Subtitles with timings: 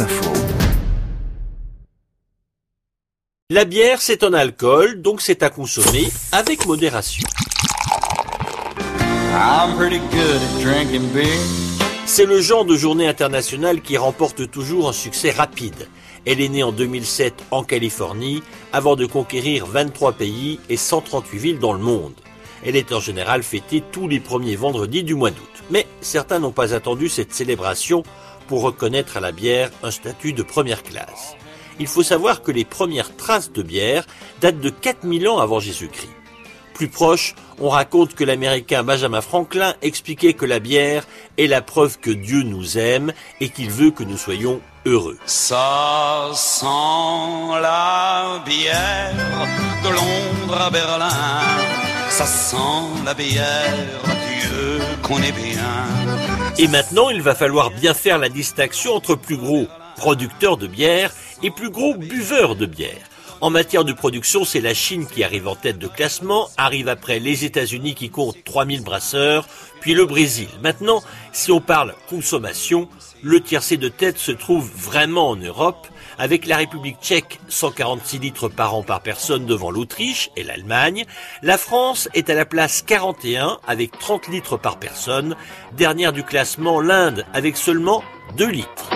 [0.00, 0.32] Info.
[3.50, 7.28] La bière, c'est un alcool, donc c'est à consommer avec modération.
[12.06, 15.88] C'est le genre de journée internationale qui remporte toujours un succès rapide.
[16.26, 18.42] Elle est née en 2007 en Californie,
[18.72, 22.14] avant de conquérir 23 pays et 138 villes dans le monde.
[22.64, 25.62] Elle est en général fêtée tous les premiers vendredis du mois d'août.
[25.70, 28.02] Mais certains n'ont pas attendu cette célébration
[28.46, 31.36] pour reconnaître à la bière un statut de première classe.
[31.78, 34.06] Il faut savoir que les premières traces de bière
[34.40, 36.10] datent de 4000 ans avant Jésus-Christ.
[36.72, 41.06] Plus proche, on raconte que l'américain Benjamin Franklin expliquait que la bière
[41.38, 45.18] est la preuve que Dieu nous aime et qu'il veut que nous soyons heureux.
[45.24, 46.66] Ça sent
[47.62, 49.14] la bière
[49.84, 51.63] de Londres à Berlin.
[52.16, 53.74] Ça sent la bière,
[54.38, 55.84] Dieu qu'on est bien.
[56.58, 61.12] Et maintenant, il va falloir bien faire la distinction entre plus gros producteurs de bière
[61.42, 63.02] et plus gros buveurs de bière.
[63.40, 67.18] En matière de production, c'est la Chine qui arrive en tête de classement, arrive après
[67.18, 69.48] les États-Unis qui comptent 3000 brasseurs,
[69.80, 70.48] puis le Brésil.
[70.62, 72.88] Maintenant, si on parle consommation,
[73.24, 78.48] le tiercé de tête se trouve vraiment en Europe, avec la République tchèque 146 litres
[78.48, 81.04] par an par personne devant l'Autriche et l'Allemagne.
[81.42, 85.36] La France est à la place 41 avec 30 litres par personne.
[85.72, 88.02] Dernière du classement, l'Inde avec seulement
[88.36, 88.90] 2 litres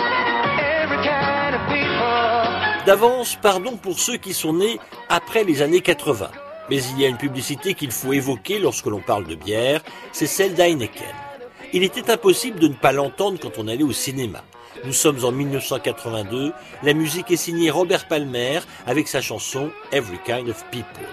[2.88, 4.80] d'avance, pardon pour ceux qui sont nés
[5.10, 6.30] après les années 80.
[6.70, 10.26] Mais il y a une publicité qu'il faut évoquer lorsque l'on parle de bière, c'est
[10.26, 11.27] celle d'Heineken.
[11.74, 14.42] Il était impossible de ne pas l'entendre quand on allait au cinéma.
[14.84, 16.52] Nous sommes en 1982,
[16.82, 21.06] la musique est signée Robert Palmer avec sa chanson Every Kind of People.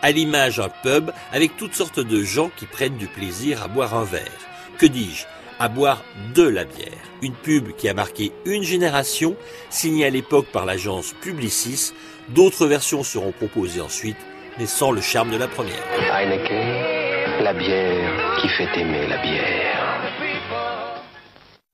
[0.00, 3.94] À l'image un pub avec toutes sortes de gens qui prennent du plaisir à boire
[3.94, 4.22] un verre.
[4.78, 5.26] Que dis-je?
[5.58, 6.02] À boire
[6.34, 6.88] de la bière.
[7.20, 9.36] Une pub qui a marqué une génération,
[9.68, 11.92] signée à l'époque par l'agence Publicis.
[12.30, 14.16] D'autres versions seront proposées ensuite,
[14.58, 15.84] mais sans le charme de la première.
[17.42, 19.91] La bière qui fait aimer la bière.